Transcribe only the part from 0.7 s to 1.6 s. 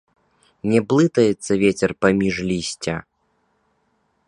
Не блытаецца